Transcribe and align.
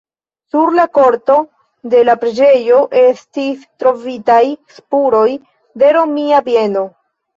Sur 0.53 0.69
la 0.77 0.83
korto 0.97 1.33
de 1.91 1.99
la 2.07 2.15
preĝejo 2.23 2.79
estis 3.03 3.69
trovitaj 3.83 4.41
spuroj 4.79 5.25
de 5.83 5.91
romia 5.99 6.41
bieno. 6.49 6.89